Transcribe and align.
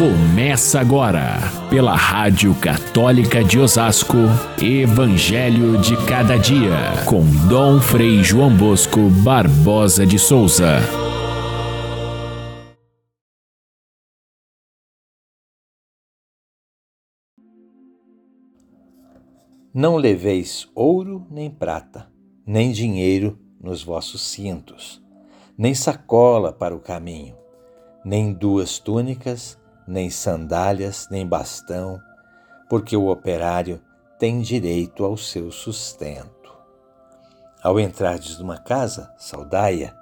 Começa 0.00 0.80
agora, 0.80 1.36
pela 1.68 1.94
Rádio 1.94 2.54
Católica 2.54 3.44
de 3.44 3.58
Osasco, 3.58 4.16
Evangelho 4.58 5.76
de 5.76 5.94
Cada 6.06 6.38
Dia, 6.38 7.04
com 7.06 7.20
Dom 7.46 7.78
Frei 7.82 8.24
João 8.24 8.56
Bosco 8.56 9.10
Barbosa 9.22 10.06
de 10.06 10.18
Souza. 10.18 10.78
Não 19.74 19.98
leveis 19.98 20.66
ouro 20.74 21.26
nem 21.30 21.50
prata, 21.50 22.10
nem 22.46 22.72
dinheiro 22.72 23.38
nos 23.60 23.82
vossos 23.82 24.22
cintos, 24.22 25.02
nem 25.58 25.74
sacola 25.74 26.50
para 26.50 26.74
o 26.74 26.80
caminho, 26.80 27.36
nem 28.02 28.32
duas 28.32 28.78
túnicas, 28.78 29.59
nem 29.90 30.08
sandálias, 30.08 31.08
nem 31.10 31.26
bastão, 31.26 32.00
porque 32.68 32.96
o 32.96 33.08
operário 33.08 33.82
tem 34.18 34.40
direito 34.40 35.04
ao 35.04 35.16
seu 35.16 35.50
sustento. 35.50 36.30
Ao 37.60 37.78
entrardes 37.78 38.38
numa 38.38 38.56
casa, 38.56 39.12
saudai-a, 39.18 39.92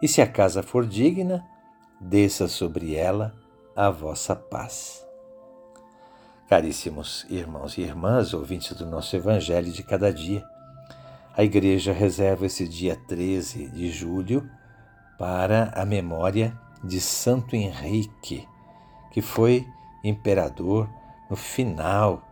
e 0.00 0.08
se 0.08 0.22
a 0.22 0.26
casa 0.26 0.62
for 0.62 0.86
digna, 0.86 1.44
desça 2.00 2.48
sobre 2.48 2.94
ela 2.94 3.34
a 3.76 3.90
vossa 3.90 4.34
paz. 4.34 5.06
Caríssimos 6.48 7.26
irmãos 7.28 7.76
e 7.76 7.82
irmãs, 7.82 8.32
ouvintes 8.32 8.72
do 8.72 8.86
nosso 8.86 9.14
Evangelho 9.14 9.70
de 9.70 9.82
cada 9.82 10.10
dia, 10.10 10.42
a 11.36 11.44
Igreja 11.44 11.92
reserva 11.92 12.46
esse 12.46 12.66
dia 12.66 12.96
13 13.06 13.68
de 13.68 13.90
julho 13.90 14.48
para 15.18 15.70
a 15.74 15.84
memória 15.84 16.58
de 16.82 17.00
Santo 17.00 17.54
Henrique, 17.54 18.48
que 19.10 19.20
foi 19.20 19.66
imperador 20.04 20.88
no 21.28 21.36
final 21.36 22.22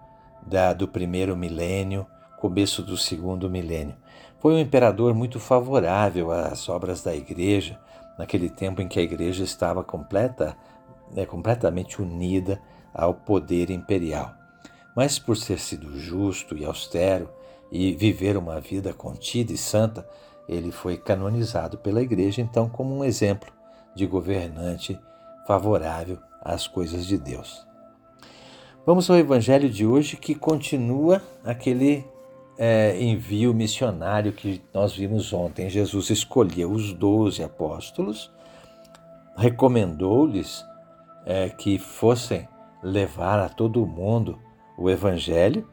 da, 0.46 0.72
do 0.72 0.86
primeiro 0.86 1.36
milênio, 1.36 2.06
começo 2.38 2.82
do 2.82 2.96
segundo 2.96 3.50
milênio. 3.50 3.96
Foi 4.38 4.55
um 4.55 4.58
imperador 4.58 5.14
muito 5.14 5.41
favorável 5.41 6.30
às 6.30 6.69
obras 6.69 7.02
da 7.02 7.14
igreja, 7.14 7.78
naquele 8.19 8.48
tempo 8.48 8.80
em 8.80 8.88
que 8.88 8.98
a 8.98 9.02
igreja 9.02 9.42
estava 9.42 9.82
completa, 9.82 10.56
né, 11.12 11.27
completamente 11.27 12.00
unida 12.00 12.60
ao 12.94 13.12
poder 13.14 13.70
imperial. 13.70 14.34
Mas 14.94 15.19
por 15.19 15.36
ter 15.36 15.58
sido 15.58 15.98
justo 15.98 16.56
e 16.56 16.64
austero 16.64 17.28
e 17.70 17.92
viver 17.94 18.36
uma 18.36 18.60
vida 18.60 18.92
contida 18.94 19.52
e 19.52 19.58
santa, 19.58 20.06
ele 20.48 20.70
foi 20.70 20.97
canonizado 20.97 21.77
pela 21.78 22.00
igreja 22.00 22.41
então 22.41 22.69
como 22.69 22.97
um 22.97 23.04
exemplo 23.04 23.52
de 23.94 24.06
governante 24.06 24.98
favorável 25.47 26.19
às 26.47 26.66
coisas 26.66 27.06
de 27.06 27.19
Deus. 27.19 27.66
Vamos 28.86 29.11
ao 29.11 29.16
evangelho 29.16 29.69
de 29.69 29.84
hoje 29.84 30.16
que 30.16 30.34
continua 30.34 31.20
aquele 31.44 32.05
é, 32.56 32.97
envio 33.03 33.53
missionário 33.53 34.33
que 34.33 34.62
nós 34.72 34.94
vimos 34.94 35.33
ontem. 35.33 35.69
Jesus 35.69 36.11
escolheu 36.11 36.70
os 36.70 36.92
doze 36.92 37.42
apóstolos, 37.42 38.30
recomendou-lhes 39.36 40.64
é, 41.25 41.48
que 41.48 41.78
fossem 41.78 42.48
levar 42.83 43.41
a 43.41 43.48
todo 43.48 43.84
mundo 43.84 44.38
o 44.78 44.88
evangelho, 44.88 45.66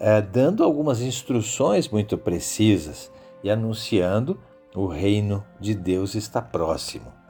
é, 0.00 0.20
dando 0.20 0.64
algumas 0.64 1.00
instruções 1.00 1.88
muito 1.88 2.18
precisas 2.18 3.10
e 3.44 3.50
anunciando 3.50 4.40
o 4.74 4.86
reino 4.86 5.44
de 5.60 5.74
Deus 5.74 6.16
está 6.16 6.42
próximo. 6.42 7.21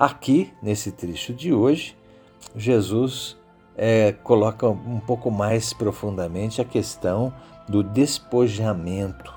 Aqui, 0.00 0.50
nesse 0.62 0.92
trecho 0.92 1.34
de 1.34 1.52
hoje, 1.52 1.94
Jesus 2.56 3.36
é, 3.76 4.12
coloca 4.12 4.66
um 4.66 4.98
pouco 4.98 5.30
mais 5.30 5.74
profundamente 5.74 6.58
a 6.58 6.64
questão 6.64 7.34
do 7.68 7.82
despojamento, 7.82 9.30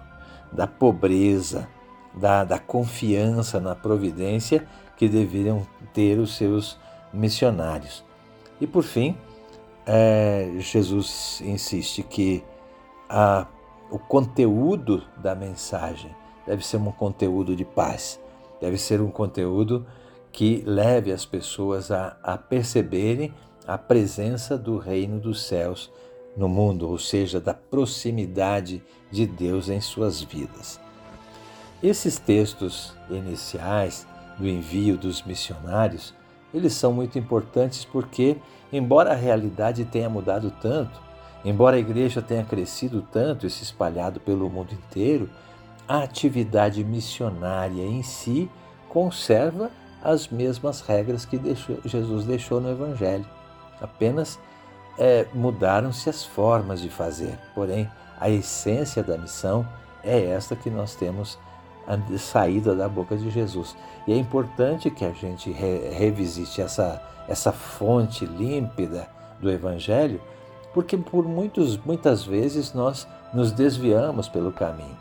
da 0.54 0.66
pobreza, 0.66 1.68
da, 2.14 2.46
da 2.46 2.58
confiança 2.60 3.60
na 3.60 3.76
providência 3.76 4.66
que 4.96 5.10
deveriam 5.10 5.68
ter 5.94 6.18
os 6.18 6.38
seus 6.38 6.80
missionários. 7.14 8.02
E 8.62 8.66
por 8.66 8.84
fim, 8.84 9.18
é, 9.86 10.50
Jesus 10.60 11.42
insiste 11.44 12.04
que 12.04 12.42
a, 13.10 13.48
o 13.92 14.00
conteúdo 14.00 15.04
da 15.18 15.36
mensagem 15.36 16.16
deve 16.48 16.66
ser 16.66 16.78
um 16.78 16.90
conteúdo 16.90 17.54
de 17.54 17.66
paz, 17.66 18.18
deve 18.62 18.78
ser 18.78 19.02
um 19.02 19.12
conteúdo 19.12 19.86
que 20.34 20.64
leve 20.66 21.12
as 21.12 21.26
pessoas 21.26 21.92
a, 21.92 22.18
a 22.24 22.36
perceberem 22.38 23.32
a 23.68 23.78
presença 23.78 24.58
do 24.58 24.78
reino 24.78 25.20
dos 25.20 25.44
céus 25.44 25.92
no 26.36 26.50
mundo, 26.50 26.90
ou 26.90 26.98
seja, 26.98 27.40
da 27.40 27.54
proximidade 27.54 28.84
de 29.12 29.28
Deus 29.28 29.70
em 29.70 29.80
suas 29.80 30.22
vidas. 30.22 30.80
Esses 31.82 32.18
textos 32.18 32.96
iniciais 33.12 34.08
do 34.40 34.48
envio 34.48 34.98
dos 34.98 35.22
missionários, 35.22 36.16
eles 36.52 36.74
são 36.74 36.92
muito 36.92 37.20
importantes 37.20 37.86
porque, 37.86 38.38
embora 38.72 39.12
a 39.12 39.16
realidade 39.16 39.86
tenha 39.86 40.10
mudado 40.10 40.52
tanto, 40.60 41.00
embora 41.46 41.76
a 41.76 41.80
igreja 41.80 42.24
tenha 42.24 42.44
crescido 42.44 43.08
tanto 43.12 43.46
e 43.46 43.50
se 43.52 43.64
espalhado 43.64 44.20
pelo 44.20 44.50
mundo 44.50 44.74
inteiro, 44.74 45.30
a 45.88 46.00
atividade 46.02 46.84
missionária 46.84 47.84
em 47.84 48.02
si 48.02 48.50
conserva 48.90 49.70
as 50.04 50.28
mesmas 50.28 50.82
regras 50.82 51.26
que 51.26 51.38
deixou, 51.38 51.78
Jesus 51.86 52.26
deixou 52.26 52.60
no 52.60 52.70
Evangelho. 52.70 53.26
Apenas 53.82 54.40
é, 54.98 55.26
mudaram-se 55.34 56.10
as 56.10 56.24
formas 56.24 56.82
de 56.82 56.90
fazer, 56.90 57.40
porém 57.56 57.90
a 58.20 58.30
essência 58.30 59.02
da 59.02 59.18
missão 59.18 59.68
é 60.04 60.28
esta 60.28 60.56
que 60.56 60.70
nós 60.70 60.96
temos 60.96 61.40
saída 62.18 62.76
da 62.76 62.88
boca 62.88 63.16
de 63.16 63.30
Jesus. 63.30 63.76
E 64.08 64.14
é 64.14 64.18
importante 64.18 64.90
que 64.90 65.06
a 65.06 65.12
gente 65.12 65.52
re, 65.52 65.90
revisite 65.90 66.62
essa, 66.62 67.02
essa 67.28 67.52
fonte 67.52 68.26
límpida 68.26 69.08
do 69.40 69.50
Evangelho, 69.50 70.22
porque 70.74 70.98
por 70.98 71.26
muitos, 71.26 71.78
muitas 71.78 72.24
vezes 72.24 72.74
nós 72.74 73.08
nos 73.34 73.52
desviamos 73.52 74.28
pelo 74.30 74.52
caminho. 74.52 74.98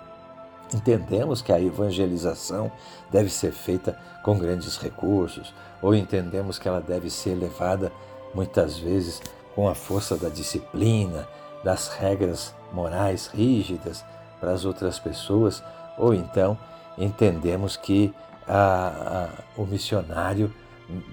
Entendemos 0.74 1.42
que 1.42 1.52
a 1.52 1.60
evangelização 1.60 2.72
deve 3.10 3.28
ser 3.28 3.52
feita 3.52 3.98
com 4.22 4.38
grandes 4.38 4.76
recursos, 4.78 5.54
ou 5.80 5.94
entendemos 5.94 6.58
que 6.58 6.68
ela 6.68 6.80
deve 6.80 7.10
ser 7.10 7.34
levada 7.34 7.92
muitas 8.34 8.78
vezes 8.78 9.20
com 9.54 9.68
a 9.68 9.74
força 9.74 10.16
da 10.16 10.28
disciplina, 10.28 11.28
das 11.62 11.88
regras 11.88 12.54
morais 12.72 13.26
rígidas 13.26 14.04
para 14.40 14.52
as 14.52 14.64
outras 14.64 14.98
pessoas, 14.98 15.62
ou 15.98 16.14
então 16.14 16.58
entendemos 16.96 17.76
que 17.76 18.14
a, 18.46 19.28
a, 19.56 19.60
o 19.60 19.66
missionário 19.66 20.52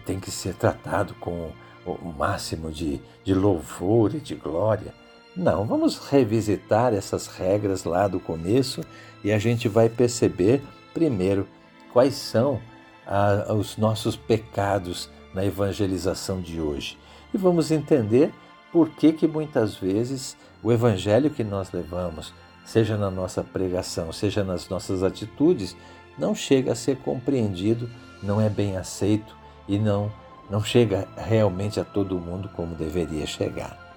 tem 0.06 0.20
que 0.20 0.31
ser 0.31 0.56
tratado 0.56 1.14
com 1.16 1.52
o 1.86 2.14
máximo 2.18 2.72
de, 2.72 3.02
de 3.24 3.34
louvor 3.34 4.16
e 4.16 4.20
de 4.20 4.36
glória. 4.36 4.94
Não, 5.35 5.66
vamos 5.66 5.97
revisitar 5.97 6.94
essas 6.94 7.28
regras 7.28 7.84
lá 7.84 8.07
do 8.07 8.19
começo 8.19 8.81
e 9.23 9.31
a 9.31 9.38
gente 9.38 9.67
vai 9.67 9.88
perceber, 9.88 10.62
primeiro, 10.94 11.47
quais 11.94 12.16
são 12.16 12.59
ah, 13.06 13.53
os 13.53 13.78
nossos 13.78 14.16
pecados 14.16 15.09
na 15.34 15.45
evangelização 15.45 16.41
de 16.41 16.59
hoje. 16.59 16.97
E 17.34 17.38
vamos 17.38 17.72
entender 17.72 18.34
por 18.72 18.90
que, 18.90 19.13
que 19.13 19.28
muitas 19.28 19.75
vezes 19.75 20.35
o 20.63 20.72
evangelho 20.72 21.29
que 21.29 21.44
nós 21.44 21.72
levamos, 21.72 22.34
seja 22.66 22.97
na 22.97 23.09
nossa 23.09 23.44
pregação, 23.44 24.11
seja 24.11 24.44
nas 24.44 24.67
nossas 24.67 25.03
atitudes, 25.03 25.75
não 26.17 26.35
chega 26.35 26.73
a 26.73 26.75
ser 26.75 26.97
compreendido, 26.97 27.90
não 28.22 28.41
é 28.41 28.50
bem 28.50 28.78
aceito 28.78 29.35
e 29.67 29.78
não, 29.78 30.11
não 30.50 30.63
chega 30.63 31.07
realmente 31.16 31.79
a 31.79 31.85
todo 31.85 32.20
mundo 32.20 32.49
como 32.49 32.76
deveria 32.76 33.26
chegar. 33.26 33.89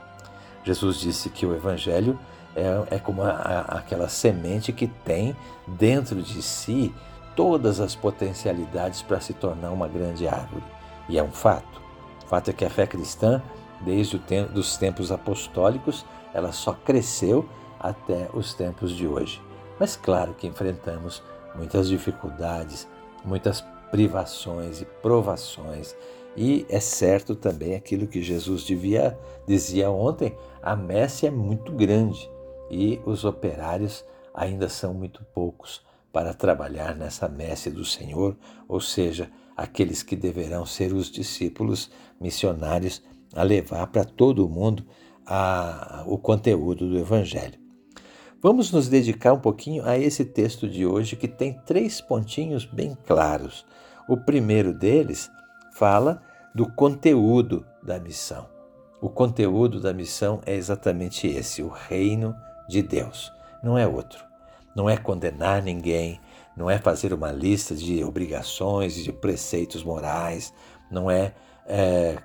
Jesus 0.65 0.97
disse 0.99 1.29
que 1.29 1.45
o 1.45 1.55
Evangelho 1.55 2.19
é, 2.55 2.97
é 2.97 2.99
como 2.99 3.23
a, 3.23 3.31
a, 3.31 3.61
aquela 3.79 4.09
semente 4.09 4.73
que 4.73 4.87
tem 4.87 5.37
dentro 5.67 6.23
de 6.23 6.43
si 6.43 6.95
todas 7.35 7.81
as 7.81 7.95
potencialidades 7.95 9.03
para 9.03 9.21
se 9.21 9.33
tornar 9.33 9.71
uma 9.71 9.89
grande 9.89 10.29
árvore. 10.29 10.65
E 11.09 11.19
é 11.19 11.23
um 11.23 11.33
fato. 11.33 11.81
O 12.25 12.29
fato 12.29 12.51
é 12.51 12.53
que 12.53 12.65
a 12.65 12.71
fé 12.71 12.87
cristã, 12.87 13.43
desde 13.81 14.21
os 14.55 14.77
tempos 14.77 15.11
apostólicos, 15.11 16.05
ela 16.33 16.53
só 16.53 16.73
cresceu 16.73 17.49
até 17.81 18.29
os 18.33 18.55
tempos 18.55 18.93
de 18.93 19.07
hoje. 19.07 19.43
Mas 19.79 19.97
claro 19.97 20.35
que 20.35 20.47
enfrentamos 20.47 21.23
muitas 21.55 21.89
dificuldades, 21.89 22.89
muitas 23.25 23.65
privações 23.91 24.81
e 24.81 24.85
provações 24.85 25.95
e 26.37 26.65
é 26.69 26.81
certo 26.81 27.35
também 27.35 27.75
aquilo 27.75 28.07
que 28.07 28.23
Jesus 28.23 28.65
devia, 28.65 29.19
dizia 29.47 29.91
ontem: 29.91 30.37
a 30.63 30.75
messe 30.75 31.27
é 31.27 31.31
muito 31.31 31.73
grande 31.73 32.31
e 32.71 33.01
os 33.05 33.25
operários 33.25 34.05
ainda 34.35 34.69
são 34.69 34.95
muito 34.95 35.25
poucos 35.35 35.83
para 36.13 36.35
trabalhar 36.35 36.95
nessa 36.95 37.29
messe 37.29 37.71
do 37.71 37.85
Senhor, 37.85 38.37
ou 38.69 38.81
seja, 38.81 39.31
aqueles 39.57 40.03
que 40.03 40.17
deverão 40.17 40.65
ser 40.65 40.93
os 40.93 41.11
discípulos 41.11 41.91
missionários 42.21 43.03
a 43.35 43.43
levar 43.43 43.87
para 43.87 44.05
todo 44.05 44.45
o 44.45 44.49
mundo 44.49 44.85
a, 45.27 46.05
o 46.07 46.19
conteúdo 46.19 46.89
do 46.89 46.99
Evangelho. 46.99 47.61
Vamos 48.43 48.73
nos 48.73 48.89
dedicar 48.89 49.33
um 49.33 49.39
pouquinho 49.39 49.87
a 49.87 49.97
esse 49.97 50.25
texto 50.25 50.69
de 50.69 50.85
hoje 50.85 51.15
que 51.15 51.29
tem 51.29 51.59
três 51.65 52.01
pontinhos 52.01 52.65
bem 52.65 52.97
claros. 53.07 53.65
O 54.09 54.17
primeiro 54.17 54.75
deles 54.75 55.31
fala 55.73 56.23
do 56.55 56.71
conteúdo 56.71 57.67
da 57.83 57.99
missão. 57.99 58.49
O 59.01 59.09
conteúdo 59.09 59.81
da 59.81 59.93
missão 59.93 60.41
é 60.47 60.55
exatamente 60.55 61.27
esse: 61.27 61.63
o 61.63 61.69
reino 61.69 62.37
de 62.69 62.83
Deus. 62.83 63.33
Não 63.63 63.77
é 63.77 63.87
outro. 63.87 64.25
Não 64.75 64.89
é 64.89 64.97
condenar 64.97 65.63
ninguém, 65.63 66.21
não 66.57 66.71
é 66.71 66.79
fazer 66.79 67.13
uma 67.13 67.31
lista 67.31 67.75
de 67.75 68.03
obrigações, 68.05 68.95
de 68.95 69.13
preceitos 69.13 69.85
morais, 69.85 70.53
não 70.91 71.11
é, 71.11 71.35
é 71.67 72.17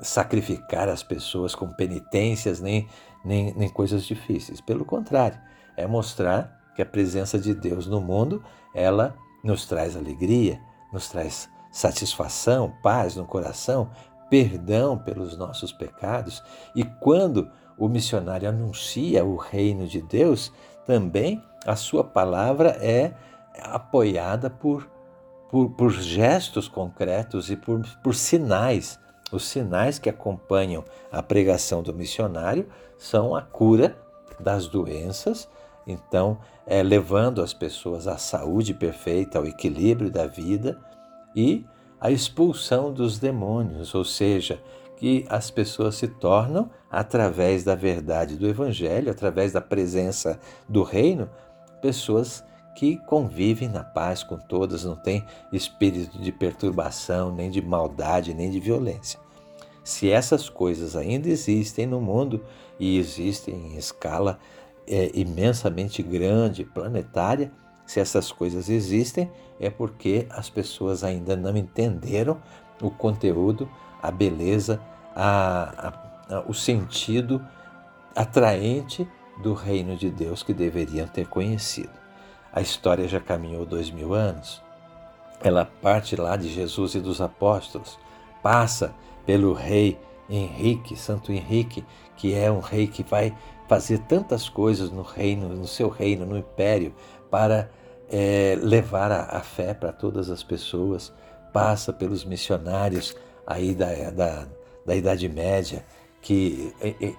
sacrificar 0.00 0.88
as 0.88 1.02
pessoas 1.02 1.54
com 1.54 1.68
penitências 1.68 2.60
nem, 2.60 2.88
nem, 3.24 3.52
nem 3.54 3.68
coisas 3.68 4.04
difíceis. 4.04 4.60
Pelo 4.60 4.84
contrário, 4.84 5.38
é 5.76 5.86
mostrar 5.86 6.72
que 6.74 6.80
a 6.80 6.86
presença 6.86 7.38
de 7.38 7.54
Deus 7.54 7.86
no 7.86 8.00
mundo, 8.00 8.42
ela 8.74 9.14
nos 9.42 9.66
traz 9.66 9.96
alegria, 9.96 10.58
nos 10.92 11.08
traz 11.08 11.48
satisfação, 11.74 12.72
paz 12.84 13.16
no 13.16 13.26
coração, 13.26 13.90
perdão 14.30 14.96
pelos 14.96 15.36
nossos 15.36 15.72
pecados. 15.72 16.40
E 16.72 16.84
quando 16.84 17.50
o 17.76 17.88
missionário 17.88 18.48
anuncia 18.48 19.24
o 19.24 19.34
reino 19.34 19.84
de 19.88 20.00
Deus, 20.00 20.52
também 20.86 21.42
a 21.66 21.74
sua 21.74 22.04
palavra 22.04 22.78
é 22.80 23.12
apoiada 23.60 24.48
por, 24.48 24.88
por, 25.50 25.70
por 25.70 25.90
gestos 25.90 26.68
concretos 26.68 27.50
e 27.50 27.56
por, 27.56 27.82
por 28.04 28.14
sinais. 28.14 28.96
Os 29.32 29.44
sinais 29.44 29.98
que 29.98 30.08
acompanham 30.08 30.84
a 31.10 31.24
pregação 31.24 31.82
do 31.82 31.92
missionário 31.92 32.68
são 32.96 33.34
a 33.34 33.42
cura 33.42 33.98
das 34.38 34.68
doenças, 34.68 35.48
então, 35.84 36.38
é, 36.66 36.84
levando 36.84 37.42
as 37.42 37.52
pessoas 37.52 38.06
à 38.06 38.16
saúde 38.16 38.72
perfeita, 38.72 39.38
ao 39.38 39.44
equilíbrio 39.44 40.08
da 40.08 40.26
vida 40.26 40.80
e 41.34 41.64
à 42.00 42.10
expulsão 42.10 42.92
dos 42.92 43.18
demônios, 43.18 43.94
ou 43.94 44.04
seja, 44.04 44.62
que 44.96 45.24
as 45.28 45.50
pessoas 45.50 45.96
se 45.96 46.08
tornam, 46.08 46.70
através 46.90 47.64
da 47.64 47.74
verdade 47.74 48.36
do 48.36 48.46
Evangelho, 48.46 49.10
através 49.10 49.52
da 49.52 49.60
presença 49.60 50.38
do 50.68 50.82
Reino, 50.82 51.28
pessoas 51.82 52.44
que 52.74 52.96
convivem 53.06 53.68
na 53.68 53.84
paz 53.84 54.22
com 54.22 54.36
todas, 54.36 54.84
não 54.84 54.96
tem 54.96 55.24
espírito 55.52 56.18
de 56.18 56.32
perturbação, 56.32 57.34
nem 57.34 57.50
de 57.50 57.62
maldade, 57.62 58.34
nem 58.34 58.50
de 58.50 58.58
violência. 58.58 59.18
Se 59.84 60.10
essas 60.10 60.48
coisas 60.48 60.96
ainda 60.96 61.28
existem 61.28 61.86
no 61.86 62.00
mundo 62.00 62.44
e 62.80 62.98
existem 62.98 63.54
em 63.54 63.76
escala 63.76 64.38
é, 64.86 65.10
imensamente 65.14 66.02
grande, 66.02 66.64
planetária, 66.64 67.52
se 67.86 68.00
essas 68.00 68.32
coisas 68.32 68.68
existem, 68.68 69.30
é 69.60 69.70
porque 69.70 70.26
as 70.30 70.48
pessoas 70.48 71.04
ainda 71.04 71.36
não 71.36 71.56
entenderam 71.56 72.40
o 72.80 72.90
conteúdo, 72.90 73.68
a 74.02 74.10
beleza, 74.10 74.80
a, 75.14 75.88
a, 76.28 76.36
a, 76.36 76.44
o 76.46 76.54
sentido 76.54 77.44
atraente 78.14 79.08
do 79.42 79.54
reino 79.54 79.96
de 79.96 80.10
Deus 80.10 80.42
que 80.42 80.54
deveriam 80.54 81.06
ter 81.06 81.26
conhecido. 81.26 81.92
A 82.52 82.60
história 82.60 83.08
já 83.08 83.20
caminhou 83.20 83.66
dois 83.66 83.90
mil 83.90 84.14
anos. 84.14 84.62
Ela 85.42 85.64
parte 85.64 86.16
lá 86.16 86.36
de 86.36 86.48
Jesus 86.48 86.94
e 86.94 87.00
dos 87.00 87.20
apóstolos, 87.20 87.98
passa 88.42 88.94
pelo 89.26 89.52
rei 89.52 89.98
Henrique, 90.28 90.96
Santo 90.96 91.32
Henrique, 91.32 91.84
que 92.16 92.34
é 92.34 92.50
um 92.50 92.60
rei 92.60 92.86
que 92.86 93.02
vai 93.02 93.36
fazer 93.68 93.98
tantas 94.00 94.48
coisas 94.48 94.90
no 94.90 95.02
reino, 95.02 95.48
no 95.48 95.66
seu 95.66 95.88
reino, 95.88 96.24
no 96.24 96.38
império, 96.38 96.94
para 97.34 97.68
é, 98.08 98.56
levar 98.62 99.10
a, 99.10 99.38
a 99.38 99.40
fé 99.40 99.74
para 99.74 99.90
todas 99.90 100.30
as 100.30 100.44
pessoas. 100.44 101.12
Passa 101.52 101.92
pelos 101.92 102.24
missionários 102.24 103.16
aí 103.44 103.74
da, 103.74 103.88
da, 104.12 104.46
da 104.86 104.94
Idade 104.94 105.28
Média, 105.28 105.84
que 106.22 106.72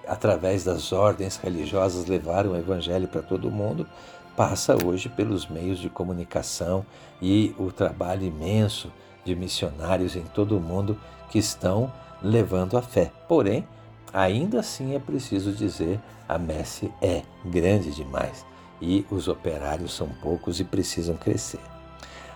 através 0.08 0.64
das 0.64 0.90
ordens 0.90 1.36
religiosas 1.36 2.06
levaram 2.06 2.52
o 2.52 2.56
evangelho 2.56 3.06
para 3.06 3.20
todo 3.20 3.50
mundo, 3.50 3.86
passa 4.34 4.74
hoje 4.82 5.10
pelos 5.10 5.46
meios 5.46 5.78
de 5.78 5.90
comunicação 5.90 6.86
e 7.20 7.54
o 7.58 7.70
trabalho 7.70 8.24
imenso 8.24 8.90
de 9.22 9.36
missionários 9.36 10.16
em 10.16 10.24
todo 10.24 10.56
o 10.56 10.60
mundo 10.60 10.98
que 11.28 11.38
estão 11.38 11.92
levando 12.22 12.78
a 12.78 12.80
fé. 12.80 13.12
Porém, 13.28 13.68
ainda 14.14 14.60
assim 14.60 14.94
é 14.94 14.98
preciso 14.98 15.52
dizer 15.52 16.00
a 16.26 16.38
messe 16.38 16.90
é 17.02 17.20
grande 17.44 17.90
demais 17.90 18.46
e 18.80 19.06
os 19.10 19.28
operários 19.28 19.94
são 19.94 20.08
poucos 20.08 20.60
e 20.60 20.64
precisam 20.64 21.16
crescer. 21.16 21.60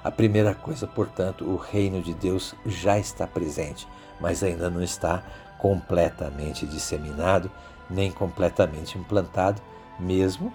A 0.03 0.11
primeira 0.11 0.55
coisa, 0.55 0.87
portanto, 0.87 1.45
o 1.45 1.57
reino 1.57 2.01
de 2.01 2.15
Deus 2.15 2.55
já 2.65 2.99
está 2.99 3.27
presente, 3.27 3.87
mas 4.19 4.43
ainda 4.43 4.71
não 4.71 4.83
está 4.83 5.23
completamente 5.59 6.67
disseminado, 6.67 7.51
nem 7.89 8.11
completamente 8.11 8.97
implantado, 8.97 9.61
mesmo 9.99 10.53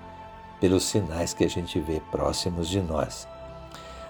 pelos 0.59 0.85
sinais 0.85 1.33
que 1.33 1.43
a 1.43 1.49
gente 1.49 1.79
vê 1.79 2.01
próximos 2.11 2.67
de 2.67 2.81
nós. 2.81 3.27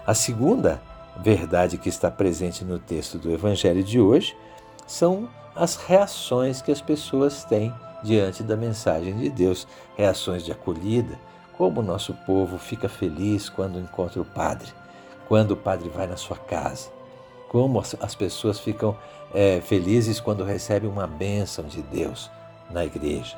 A 0.06 0.14
segunda 0.14 0.80
verdade 1.18 1.76
que 1.76 1.88
está 1.88 2.10
presente 2.10 2.64
no 2.64 2.78
texto 2.78 3.18
do 3.18 3.30
Evangelho 3.30 3.82
de 3.82 4.00
hoje 4.00 4.36
são 4.86 5.28
as 5.54 5.76
reações 5.76 6.62
que 6.62 6.70
as 6.70 6.80
pessoas 6.80 7.44
têm 7.44 7.74
diante 8.02 8.42
da 8.42 8.56
mensagem 8.56 9.16
de 9.16 9.28
Deus, 9.28 9.66
reações 9.96 10.44
de 10.44 10.52
acolhida, 10.52 11.18
como 11.56 11.80
o 11.80 11.84
nosso 11.84 12.14
povo 12.26 12.58
fica 12.58 12.88
feliz 12.88 13.48
quando 13.48 13.78
encontra 13.78 14.20
o 14.20 14.24
Padre, 14.24 14.68
quando 15.28 15.52
o 15.52 15.56
Padre 15.56 15.88
vai 15.88 16.06
na 16.06 16.16
sua 16.16 16.36
casa, 16.36 16.90
como 17.48 17.80
as 18.00 18.14
pessoas 18.14 18.58
ficam 18.58 18.96
é, 19.34 19.60
felizes 19.60 20.20
quando 20.20 20.44
recebem 20.44 20.88
uma 20.88 21.06
bênção 21.06 21.64
de 21.64 21.82
Deus 21.82 22.30
na 22.70 22.84
igreja. 22.84 23.36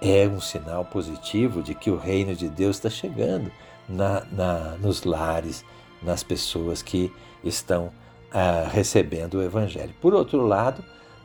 É 0.00 0.26
um 0.26 0.40
sinal 0.40 0.84
positivo 0.84 1.62
de 1.62 1.74
que 1.74 1.90
o 1.90 1.96
reino 1.96 2.34
de 2.34 2.48
Deus 2.48 2.76
está 2.76 2.90
chegando 2.90 3.52
na, 3.88 4.24
na, 4.32 4.76
nos 4.78 5.04
lares, 5.04 5.64
nas 6.02 6.22
pessoas 6.22 6.82
que 6.82 7.12
estão 7.44 7.92
ah, 8.32 8.68
recebendo 8.70 9.34
o 9.34 9.42
Evangelho. 9.42 9.94
Por 10.00 10.14
outro 10.14 10.44
lado, 10.44 10.82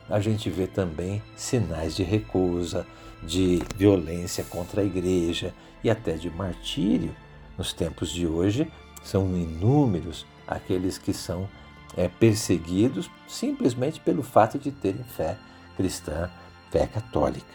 a 0.08 0.20
gente 0.20 0.48
vê 0.48 0.66
também 0.66 1.22
sinais 1.36 1.96
de 1.96 2.02
recusa, 2.02 2.86
de 3.22 3.62
violência 3.76 4.44
contra 4.44 4.80
a 4.80 4.84
igreja 4.84 5.54
e 5.82 5.90
até 5.90 6.12
de 6.12 6.30
martírio. 6.30 7.14
Nos 7.56 7.72
tempos 7.72 8.10
de 8.10 8.26
hoje, 8.26 8.70
são 9.02 9.36
inúmeros 9.36 10.26
aqueles 10.46 10.98
que 10.98 11.12
são 11.12 11.48
é, 11.96 12.08
perseguidos 12.08 13.10
simplesmente 13.26 14.00
pelo 14.00 14.22
fato 14.22 14.58
de 14.58 14.70
terem 14.70 15.04
fé 15.04 15.36
cristã, 15.76 16.30
fé 16.70 16.86
católica. 16.86 17.46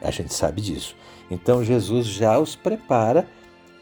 A 0.00 0.10
gente 0.10 0.34
sabe 0.34 0.60
disso. 0.60 0.96
Então 1.30 1.64
Jesus 1.64 2.06
já 2.06 2.38
os 2.38 2.56
prepara 2.56 3.26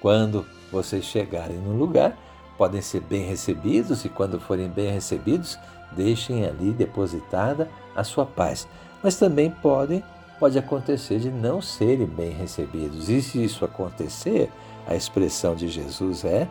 quando 0.01 0.47
vocês 0.71 1.05
chegarem 1.05 1.59
no 1.59 1.73
lugar, 1.73 2.17
podem 2.57 2.81
ser 2.81 3.01
bem 3.01 3.25
recebidos 3.25 4.05
e 4.05 4.09
quando 4.09 4.41
forem 4.41 4.69
bem 4.69 4.91
recebidos, 4.91 5.59
deixem 5.93 6.45
ali 6.45 6.73
depositada 6.73 7.69
a 7.95 8.05
sua 8.05 8.25
paz. 8.25 8.69
Mas 9.03 9.17
também 9.17 9.51
podem, 9.51 10.03
pode 10.41 10.59
acontecer 10.59 11.19
de 11.19 11.31
não 11.31 11.61
serem 11.61 12.07
bem 12.07 12.31
recebidos. 12.31 13.11
E 13.11 13.21
se 13.21 13.45
isso 13.45 13.63
acontecer, 13.63 14.51
a 14.87 14.97
expressão 14.97 15.55
de 15.55 15.69
Jesus 15.69 16.25
é, 16.25 16.49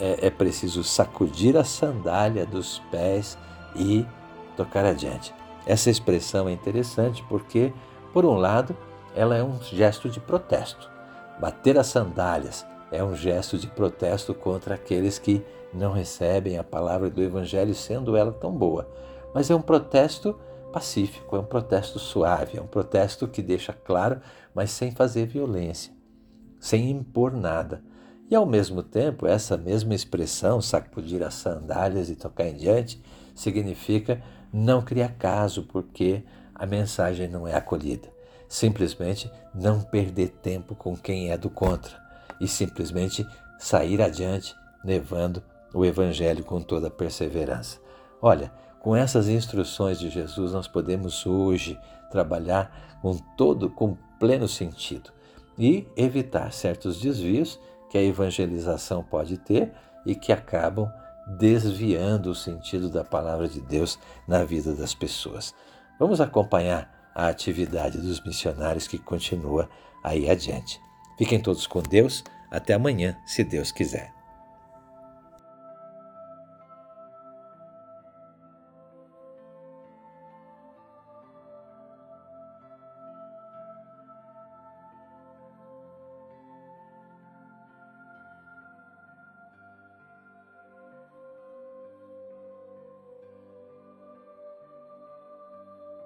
é, 0.00 0.26
é 0.26 0.30
preciso 0.30 0.82
sacudir 0.82 1.56
a 1.58 1.62
sandália 1.62 2.46
dos 2.46 2.78
pés 2.90 3.36
e 3.76 4.06
tocar 4.56 4.86
adiante. 4.86 5.34
Essa 5.66 5.90
expressão 5.90 6.48
é 6.48 6.52
interessante 6.52 7.22
porque, 7.28 7.72
por 8.14 8.24
um 8.24 8.34
lado, 8.34 8.74
ela 9.14 9.36
é 9.36 9.44
um 9.44 9.60
gesto 9.60 10.08
de 10.08 10.18
protesto. 10.18 10.90
Bater 11.38 11.78
as 11.78 11.88
sandálias 11.88 12.66
é 12.90 13.04
um 13.04 13.14
gesto 13.14 13.58
de 13.58 13.66
protesto 13.66 14.34
contra 14.34 14.74
aqueles 14.74 15.18
que 15.18 15.44
não 15.72 15.92
recebem 15.92 16.58
a 16.58 16.64
palavra 16.64 17.10
do 17.10 17.22
Evangelho, 17.22 17.74
sendo 17.74 18.16
ela 18.16 18.32
tão 18.32 18.50
boa. 18.52 18.88
Mas 19.34 19.50
é 19.50 19.54
um 19.54 19.62
protesto 19.62 20.38
pacífico, 20.72 21.36
é 21.36 21.38
um 21.38 21.44
protesto 21.44 21.98
suave, 21.98 22.58
é 22.58 22.60
um 22.60 22.66
protesto 22.66 23.28
que 23.28 23.42
deixa 23.42 23.72
claro, 23.72 24.20
mas 24.54 24.70
sem 24.70 24.90
fazer 24.90 25.26
violência, 25.26 25.92
sem 26.58 26.90
impor 26.90 27.32
nada. 27.32 27.84
E 28.30 28.34
ao 28.34 28.46
mesmo 28.46 28.82
tempo, 28.82 29.26
essa 29.26 29.56
mesma 29.56 29.94
expressão, 29.94 30.60
sacudir 30.62 31.22
as 31.22 31.34
sandálias 31.34 32.08
e 32.08 32.16
tocar 32.16 32.48
em 32.48 32.56
diante, 32.56 33.02
significa 33.34 34.22
não 34.52 34.82
criar 34.82 35.10
caso 35.18 35.64
porque 35.64 36.24
a 36.54 36.64
mensagem 36.64 37.28
não 37.28 37.46
é 37.46 37.54
acolhida. 37.54 38.08
Simplesmente 38.48 39.30
não 39.54 39.80
perder 39.80 40.30
tempo 40.30 40.74
com 40.74 40.96
quem 40.96 41.30
é 41.30 41.36
do 41.36 41.50
contra 41.50 42.00
e 42.40 42.48
simplesmente 42.48 43.26
sair 43.58 44.00
adiante 44.00 44.54
levando 44.84 45.42
o 45.72 45.84
Evangelho 45.84 46.44
com 46.44 46.60
toda 46.60 46.90
perseverança. 46.90 47.78
Olha, 48.20 48.52
com 48.82 48.96
essas 48.96 49.28
instruções 49.28 50.00
de 50.00 50.10
Jesus, 50.10 50.52
nós 50.52 50.66
podemos 50.66 51.24
hoje 51.24 51.78
trabalhar 52.10 52.98
com 53.00 53.16
todo, 53.36 53.70
com 53.70 53.96
pleno 54.18 54.48
sentido 54.48 55.12
e 55.56 55.86
evitar 55.96 56.52
certos 56.52 57.00
desvios 57.00 57.60
que 57.88 57.96
a 57.96 58.02
evangelização 58.02 59.04
pode 59.04 59.38
ter 59.38 59.72
e 60.04 60.16
que 60.16 60.32
acabam 60.32 60.90
desviando 61.38 62.30
o 62.30 62.34
sentido 62.34 62.90
da 62.90 63.04
palavra 63.04 63.48
de 63.48 63.60
Deus 63.60 64.00
na 64.26 64.42
vida 64.42 64.74
das 64.74 64.94
pessoas. 64.94 65.54
Vamos 65.96 66.20
acompanhar 66.20 67.12
a 67.14 67.28
atividade 67.28 67.98
dos 67.98 68.20
missionários 68.20 68.88
que 68.88 68.98
continua 68.98 69.70
aí 70.02 70.28
adiante. 70.28 70.80
Fiquem 71.16 71.38
todos 71.38 71.68
com 71.68 71.80
Deus. 71.80 72.24
Até 72.50 72.74
amanhã, 72.74 73.16
se 73.24 73.44
Deus 73.44 73.70
quiser. 73.70 74.21